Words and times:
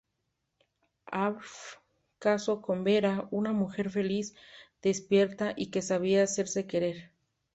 Alf 1.11 1.75
casó 2.17 2.63
con 2.63 2.83
Bera, 2.83 3.27
una 3.29 3.51
mujer 3.53 3.91
feliz, 3.91 4.33
despierta 4.81 5.53
y 5.55 5.69
que 5.69 5.83
sabía 5.83 6.23
hacerse 6.23 6.65
querer. 6.65 7.11